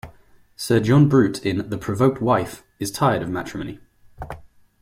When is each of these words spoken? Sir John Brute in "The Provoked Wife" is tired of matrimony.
Sir 0.55 0.79
John 0.79 1.07
Brute 1.07 1.45
in 1.45 1.69
"The 1.69 1.77
Provoked 1.77 2.23
Wife" 2.23 2.63
is 2.79 2.89
tired 2.89 3.21
of 3.21 3.29
matrimony. 3.29 3.79